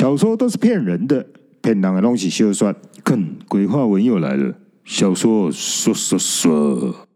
[0.00, 1.26] 小说都是骗人的，
[1.60, 2.74] 骗人的东西休算。
[3.04, 4.54] 看，鬼话文又来了。
[4.82, 7.06] 小说说说说，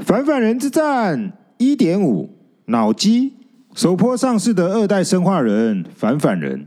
[0.00, 2.28] 反反人之战一点五，
[2.66, 3.32] 脑机
[3.74, 6.66] 首波上市的二代生化人反反人，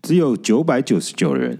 [0.00, 1.58] 只有九百九十九人，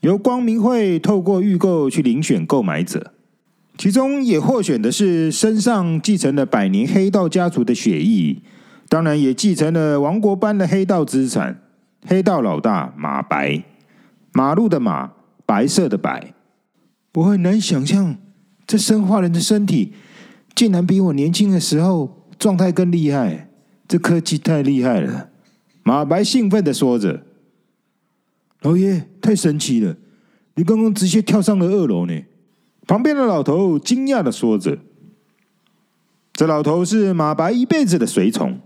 [0.00, 3.12] 由光明会透过预购去遴选购买者，
[3.76, 8.40] 其中也获选的是身上继承了百年黑道家族的血液，
[8.88, 11.58] 当然也继承了王国般的黑道资产。
[12.06, 13.64] 黑道老大马白，
[14.32, 15.12] 马路的马，
[15.46, 16.34] 白色的白。
[17.14, 18.16] 我很难想象，
[18.66, 19.92] 这生化人的身体
[20.54, 23.48] 竟然比我年轻的时候状态更厉害。
[23.86, 25.28] 这科技太厉害了！
[25.82, 27.26] 马白兴奋的说着
[28.62, 29.94] ：“老爷，太神奇了！
[30.54, 32.22] 你刚刚直接跳上了二楼呢。”
[32.86, 34.78] 旁边的老头惊讶的说着
[36.32, 38.58] ：“这老头是马白一辈子的随从，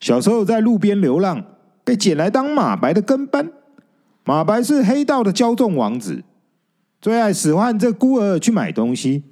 [0.00, 1.44] 小时候在路边流浪，
[1.88, 3.50] 被捡来当马白的跟班。
[4.22, 6.22] 马白是黑道的骄纵王子。”
[7.00, 9.22] 最爱使唤这孤儿去买东西，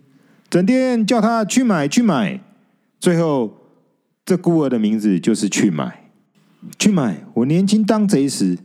[0.49, 2.41] 整天叫他去买去买。
[2.99, 3.53] 最后，
[4.25, 6.05] 这孤儿的名字就是去买。
[6.79, 8.57] 去买，我年轻当贼时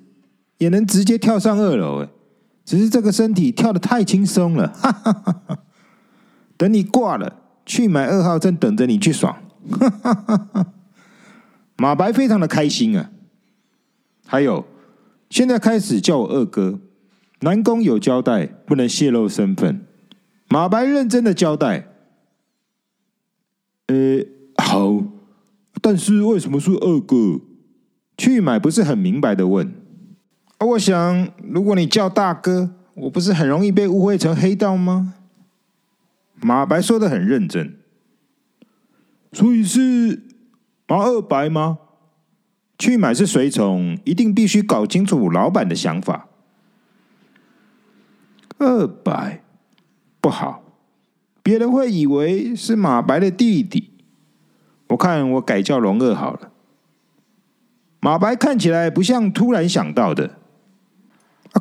[0.60, 2.08] 也能直接跳上二楼，哎，
[2.64, 4.72] 只是这个身体跳得太轻松了。
[6.56, 9.36] 等你挂了，去买二号正等着你去爽。
[11.76, 13.10] 马白非常的开心啊。
[14.32, 14.66] 还有，
[15.30, 16.80] 现在开始叫我二哥。
[17.42, 19.86] 南宫有交代，不能泄露身份。
[20.48, 21.90] 马白认真的交代
[23.88, 25.04] ：“呃，好，
[25.82, 27.42] 但是为什么是二哥？”
[28.18, 29.70] 去买不是很明白的问。
[30.60, 35.16] 我想，如果你叫大哥，我不是很容易被误会成黑道吗？
[36.40, 37.76] 马白说的很认真，
[39.34, 40.22] 所以是
[40.88, 41.80] 马二白吗？
[42.82, 46.28] 去买是随从，一定必须搞清楚老板的想法。
[48.58, 49.44] 二白
[50.20, 50.64] 不好，
[51.44, 53.92] 别人会以为是马白的弟弟。
[54.88, 56.52] 我看我改叫龙二好了。
[58.00, 60.40] 马白看起来不像突然想到的。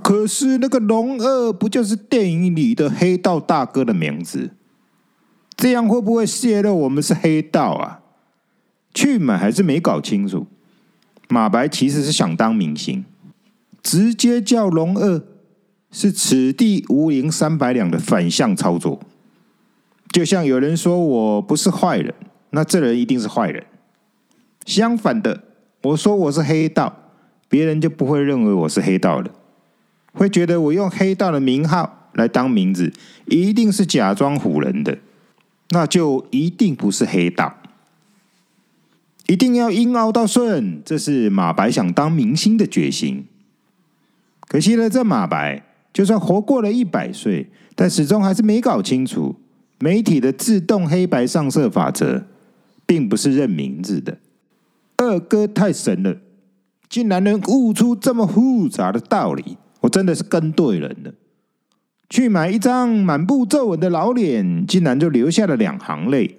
[0.02, 4.52] 可是那个龙二不就是电影里的黑道大哥的名字？
[5.54, 8.00] 这样会不会泄露我们是黑道啊？
[8.94, 10.46] 去买还是没搞清楚。
[11.30, 13.04] 马白其实是想当明星，
[13.82, 15.22] 直接叫龙二。
[15.92, 19.00] 是此地无银三百两的反向操作，
[20.12, 22.14] 就像有人说我不是坏人，
[22.50, 23.64] 那这人一定是坏人。
[24.64, 25.42] 相反的，
[25.82, 26.96] 我说我是黑道，
[27.48, 29.32] 别人就不会认为我是黑道了，
[30.12, 32.92] 会觉得我用黑道的名号来当名字，
[33.26, 34.96] 一定是假装唬人的，
[35.70, 37.59] 那就一定不是黑道。
[39.30, 43.26] 一定要硬凹到顺，这是马白想当明星的决心。
[44.48, 45.62] 可惜了，这马白。
[45.92, 49.36] 就算活过了一百岁，但始终还是没搞清楚
[49.78, 52.24] 媒体的自动黑白上色法则，
[52.84, 54.18] 并不是认名字的。
[54.96, 56.16] 二哥太神了，
[56.88, 61.14] 竟然能悟出这么复杂的道理，我真的是跟对人了。
[62.08, 66.38] 去买一张满布皱纹的老脸，竟然就流下了两行泪。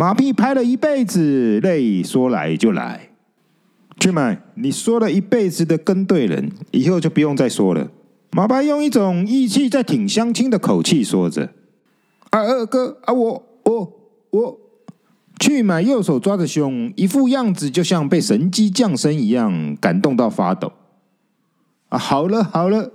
[0.00, 3.10] 马屁拍了一辈子，泪说来就来。
[3.98, 7.90] 去买，你说了一辈子的跟对人，以后就不用再说了。
[8.30, 11.52] 马白用一种义气在挺乡亲的口气说着
[12.32, 13.92] ：“啊，二哥啊，我我
[14.30, 14.60] 我
[15.38, 20.72] 去买，右手抓着胸，一副样子就像被神机降生一样，感动到发抖。
[21.90, 22.90] 啊，好了好了，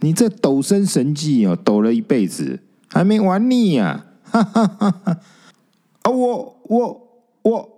[0.00, 4.06] 你这抖身神技哦，抖了一辈子还没玩腻呀！
[4.22, 5.18] 哈哈哈哈！
[6.06, 7.08] 啊，我我
[7.42, 7.68] 我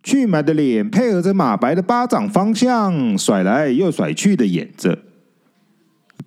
[0.00, 4.96] 去买的脸配合着马白的巴掌方向，甩来又甩去的演着。”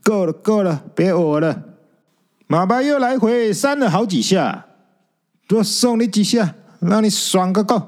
[0.04, 1.64] 够了，够了，别讹了。
[2.48, 4.66] 马白又来回扇了好几下，
[5.48, 7.82] 多送你几下，让你爽个够。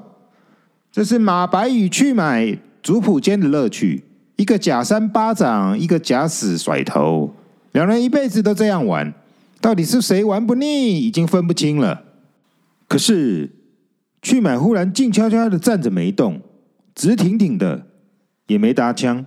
[0.90, 4.04] 这是马白与去买族谱间的乐趣，
[4.36, 7.32] 一个假扇巴掌，一个假死甩头，
[7.72, 9.12] 两人一辈子都这样玩，
[9.60, 12.02] 到底是谁玩不腻，已经分不清了。
[12.88, 13.50] 可是
[14.22, 16.40] 去买忽然静悄悄的站着没动，
[16.94, 17.86] 直挺挺的，
[18.46, 19.26] 也没搭腔。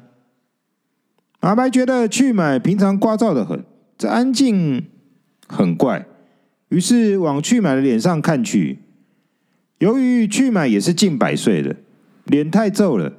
[1.42, 3.64] 阿白觉得去买平常聒噪的很，
[3.98, 4.88] 这安静
[5.48, 6.06] 很怪，
[6.70, 8.80] 于是往去买的脸上看去。
[9.80, 11.76] 由于去买也是近百岁了，
[12.26, 13.14] 脸太皱了，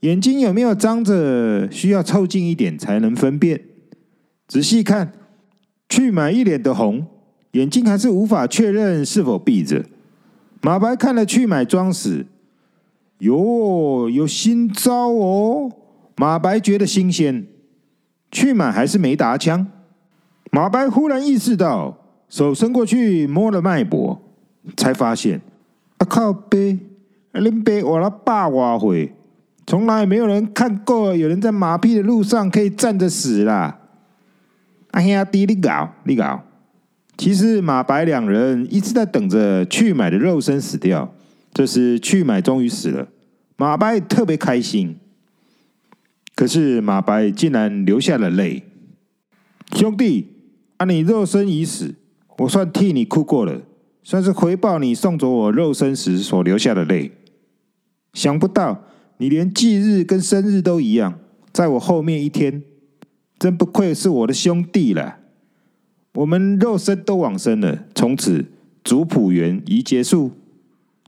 [0.00, 3.62] 眼睛有没有张着，需要凑近一点才能分辨。
[4.46, 5.12] 仔细看，
[5.88, 7.06] 去买一脸的红，
[7.52, 9.84] 眼睛还是无法确认是否闭着。
[10.60, 12.26] 马白看了去买装死，
[13.18, 15.70] 哟，有新招哦。
[16.16, 17.46] 马白觉得新鲜，
[18.30, 19.66] 去买还是没打枪。
[20.50, 24.20] 马白忽然意识到，手伸过去摸了脉搏，
[24.76, 25.40] 才发现
[25.98, 26.78] 啊靠北，
[27.32, 29.14] 恁爸活了百外岁，
[29.66, 33.80] 从来没有人看过有人在马屁的路上可以站着死啦。
[34.92, 36.40] 啊兄弟，你搞你搞。
[37.16, 41.14] 其实马白两人一直在等着去买的肉身死掉，
[41.52, 43.08] 这时去买终于死了，
[43.56, 44.96] 马白特别开心。
[46.34, 48.64] 可是马白竟然流下了泪。
[49.76, 50.28] 兄弟，
[50.78, 51.94] 啊你肉身已死，
[52.38, 53.60] 我算替你哭过了，
[54.02, 57.12] 算是回报你送走我肉身时所流下的泪。
[58.14, 58.84] 想不到
[59.18, 61.18] 你连忌日跟生日都一样，
[61.52, 62.62] 在我后面一天，
[63.38, 65.18] 真不愧是我的兄弟了。
[66.14, 68.44] 我们肉身都往生了，从此
[68.84, 70.32] 族谱园已结束。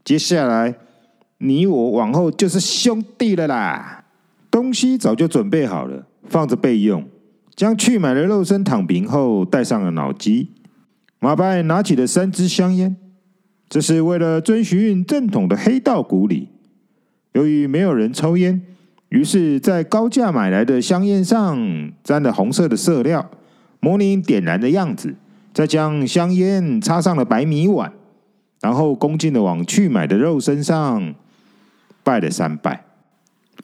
[0.05, 0.75] 接下来，
[1.39, 4.05] 你我往后就是兄弟了啦。
[4.51, 7.05] 东西早就准备好了，放着备用。
[7.55, 10.49] 将去买的肉身躺平后，带上了脑机。
[11.19, 12.97] 马拜拿起了三支香烟，
[13.69, 16.49] 这是为了遵循正统的黑道古礼。
[17.33, 18.63] 由于没有人抽烟，
[19.09, 23.31] 于是，在高价买来的香烟上沾了红色的色料。
[23.85, 25.15] 模拟点燃的样子，
[25.53, 27.93] 再将香烟插上了白米碗，
[28.63, 31.15] 然后恭敬的往去买的肉身上
[32.03, 32.87] 拜了三拜。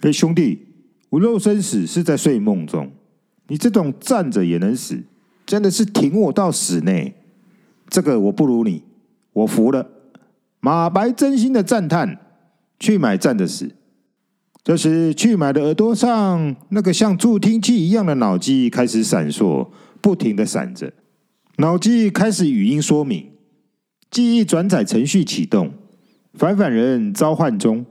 [0.02, 0.66] 嘿，兄弟，
[1.08, 2.90] 我肉身死是在睡梦中，
[3.48, 5.02] 你这种站着也能死，
[5.46, 6.92] 真的是挺我到死呢。
[7.88, 8.82] 这个我不如你，
[9.32, 9.88] 我服了。
[10.60, 12.18] 马白真心的赞叹：
[12.78, 13.70] 去买站着死。
[14.62, 19.66] 这时，去买的耳朵上那个像助听器一样的脑机开始闪烁。
[20.00, 20.92] 不停的闪着，
[21.58, 23.30] 脑机开始语音说明，
[24.10, 25.72] 记忆转载程序启动，
[26.34, 27.84] 反反人召唤中。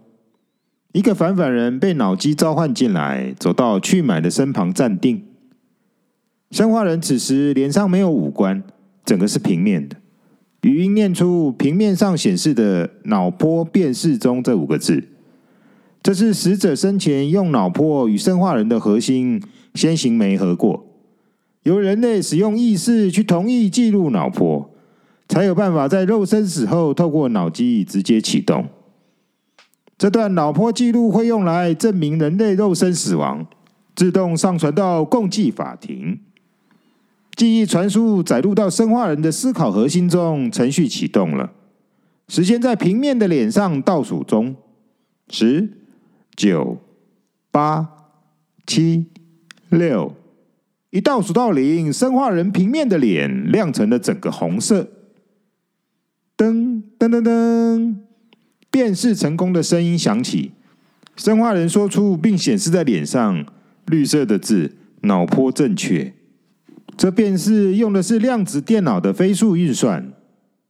[0.91, 5.23] 一个反反人被脑机召唤进来，走到去买的身旁站定。
[6.49, 8.63] 生化人此时脸上没有五官，
[9.05, 9.97] 整个是平面的。
[10.63, 15.07] 语音念出平面上显示的“脑波辨识中”这五个字，
[16.01, 19.41] 这是死者生前用脑波与生化人的核心
[19.75, 20.88] 先行媒合过。
[21.63, 24.69] 由人类使用意识去同意记录脑波，
[25.27, 28.67] 才有办法在肉身死后透过脑机直接启动。
[29.97, 33.45] 这段脑波记录会用来证明人类肉身死亡，
[33.95, 36.19] 自动上传到共济法庭。
[37.35, 41.51] 记忆传输载入到生化人的思考核心中，程序启动了。
[42.29, 44.55] 时间在平面的脸上倒数中：
[45.29, 45.69] 十、
[46.35, 46.77] 九、
[47.51, 47.89] 八、
[48.65, 49.07] 七、
[49.69, 50.13] 六。
[50.91, 54.89] 一倒数到零，生化人平面的脸亮成了整个红色。
[56.35, 57.95] 噔噔噔噔，
[58.71, 60.53] 辨识成功的声音响起，
[61.15, 63.45] 生化人说出并显示在脸上
[63.85, 66.13] 绿色的字：“脑波正确。”
[66.97, 70.11] 这辨识用的是量子电脑的飞速运算，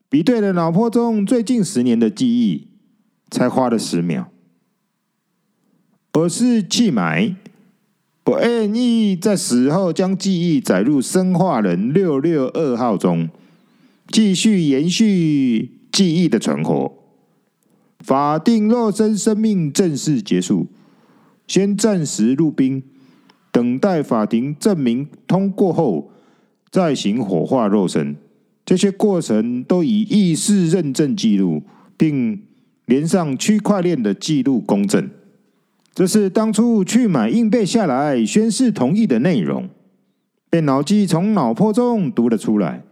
[0.10, 2.68] 比对了脑波中最近十年的记忆，
[3.32, 4.30] 才花了十秒。
[6.14, 7.36] 我是气埋。
[8.30, 13.28] 我愿意在死后将记忆载入生化人六六二号中，
[14.08, 16.94] 继续延续记忆的存活。
[18.00, 20.68] 法定肉身生命正式结束，
[21.48, 22.84] 先暂时入冰，
[23.52, 26.12] 等待法庭证明通过后，
[26.70, 28.16] 再行火化肉身。
[28.64, 31.64] 这些过程都以意识认证记录，
[31.98, 32.44] 并
[32.86, 35.10] 连上区块链的记录公证。
[36.00, 39.68] 这是当初去买硬背下来宣誓同意的内容，
[40.50, 42.84] 被脑机从脑波中读了出来。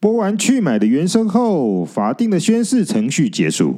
[0.00, 3.76] 播完去买的原声后，法定的宣誓程序结束。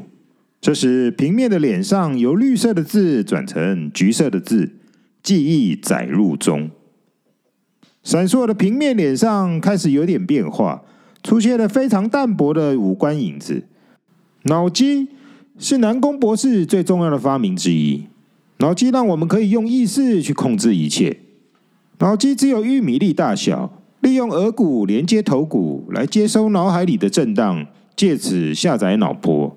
[0.62, 4.76] 这时，平面的脸上由绿色的字转成橘色的字，
[5.22, 6.70] 记忆载入中。
[8.02, 10.84] 闪烁的平面脸上开始有点变化，
[11.22, 13.64] 出现了非常淡薄的五官影子。
[14.44, 15.08] 脑机
[15.58, 18.06] 是南宫博士最重要的发明之一。
[18.58, 21.16] 脑机让我们可以用意识去控制一切。
[21.98, 29.56] 脑机只有玉米粒大小，利用耳骨连接头骨来接收脑海里的震荡，借此下载脑波。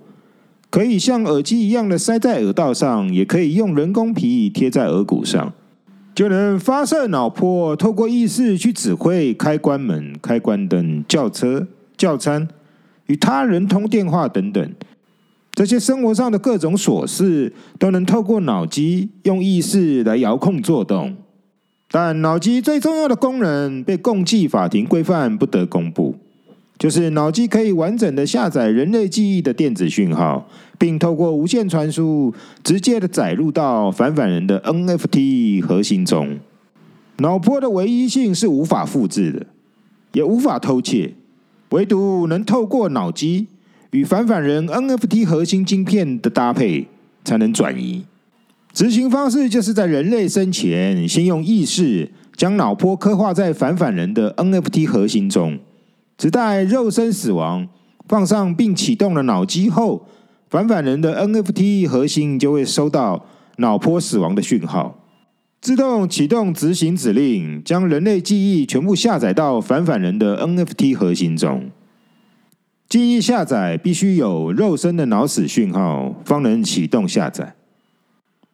[0.69, 5.51] 可以像耳机一样的塞在耳道上，也可以用人工皮贴在耳骨上，
[6.15, 7.75] 就能发射脑波。
[7.75, 11.67] 透过意识去指挥开关门、开关灯、叫车、
[11.97, 12.47] 叫餐、
[13.07, 14.73] 与他人通电话等等。
[15.61, 21.15] 这些生活上的各种琐事都能透过脑机用意识来遥控做动，
[21.91, 26.15] 但脑机最重要的功能被共济法庭规范，不得公布。
[26.79, 30.47] 就是脑机可以完整的下载人类记忆的电子讯号，
[30.79, 36.39] 并透过无线传输直接的载入到反反人的 NFT 核心中。
[37.17, 39.45] 脑波的唯一性是无法复制的，
[40.13, 41.13] 也无法偷窃，
[41.69, 43.45] 唯独能透过脑机
[43.91, 46.87] 与反反人 NFT 核心晶片的搭配
[47.23, 48.05] 才能转移。
[48.73, 55.59] 执行方式就是在人类生前，先用意识将脑波刻画在反反人的 NFT 核心中。
[56.17, 57.67] 只待肉身死亡，
[58.07, 60.07] 放上并启动了脑机后，
[60.49, 63.25] 反反人的 NFT 核心就会收到
[63.57, 65.03] 脑波死亡的讯号，
[65.59, 71.69] 自动启动执行指令，将人类记忆全部下载到反反人的 NFT 核心中。
[72.91, 77.55] 记忆下载必须有肉身的脑死讯号，方能启动下载。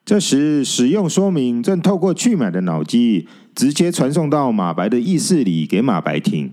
[0.05, 6.51] 这时，使用说明正透过去买的脑机直接传送到马白的意识里，给马白听。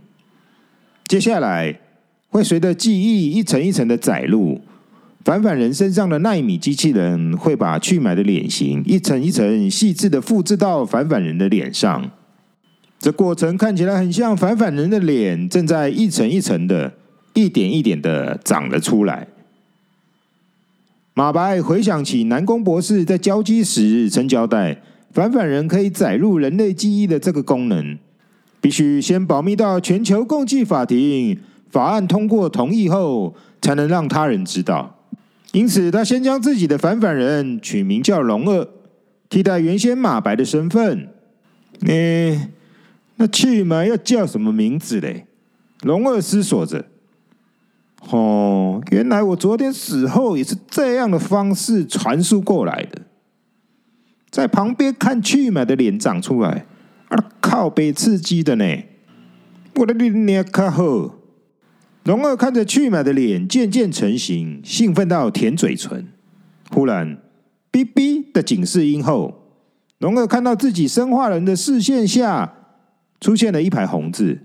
[1.06, 1.78] 接下来
[2.30, 4.62] 会随着记忆一层一层的载入，
[5.22, 12.10] 反反人身上的奈米机器人会把去买的脸型一层一层细致的复制到反反人的脸上。
[12.98, 16.90] 这过程看起来很像反反人的脸正在一层一层的、
[17.34, 19.28] 一点一点的长了出来。
[21.12, 27.96] 马白回想起南宫博士在交机时曾交代，反反人可以载入人类记忆的这个功能。
[28.60, 31.38] 必须先保密到全球共济法庭
[31.70, 34.98] 法案通过同意后，才能让他人知道。
[35.52, 38.66] 因此，他先将自己的反反人取名叫龙二，
[39.28, 41.10] 替代原先马白的身份。
[41.86, 42.48] 欸，
[43.16, 45.26] 那去嘛要叫什么名字嘞？
[45.82, 46.86] 龙二思索着。
[48.10, 53.02] 哦，原来我昨天死后也是这样的方式传输过来的，
[54.30, 56.66] 在旁边看去买的脸长出来。
[57.08, 58.64] 啊靠被刺激的呢！
[59.76, 61.14] 我的脸可好。
[62.04, 66.08] 龙二看着去买的脸渐渐成型，兴奋到舔嘴唇。
[66.70, 67.18] 忽然，
[67.70, 69.52] 哔哔的警示音后，
[69.98, 72.52] 龙二看到自己生化人的视线下
[73.20, 74.40] 出现了一排红字，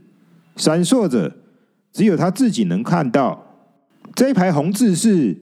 [0.55, 1.37] 闪烁着，
[1.91, 3.48] 只有他自己能看到。
[4.19, 5.37] 这一排红字是：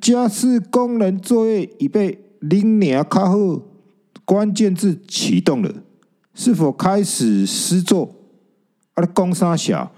[0.00, 3.60] 家事功能作业已被零年卡后，
[4.24, 5.74] 关键字启动了。
[6.32, 8.14] 是否开始施作？
[8.94, 9.90] 啊，公三小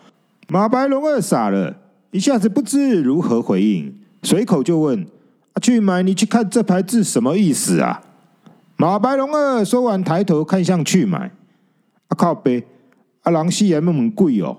[0.49, 1.77] 马白龙二傻了，
[2.11, 5.07] 一下子不知如何回应，随口就问：“，
[5.61, 6.03] 去买？
[6.03, 8.03] 你去看这排字什么意思啊？”
[8.79, 11.31] 马白龙二说完，抬头看向去买。
[12.09, 12.65] 啊靠北，
[13.25, 14.57] 啊狼戏也那么贵哦。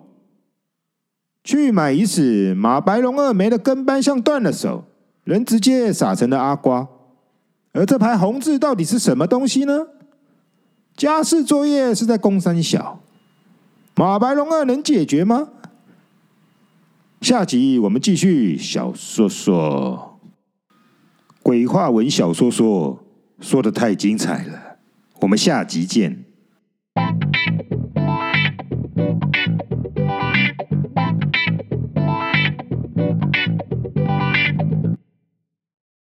[1.43, 4.86] 去买已死，马白龙二没了跟班，像断了手，
[5.24, 6.88] 人直接傻成了阿瓜。
[7.74, 9.88] 而这排红字到底是什么东西呢？
[10.95, 13.01] 家事作业是在攻三小，
[13.95, 15.50] 马白龙二能解决吗？
[17.21, 20.19] 下集我们继续小说说，
[21.41, 23.03] 鬼话文小说说
[23.39, 24.77] 说得太精彩了，
[25.21, 26.25] 我们下集见。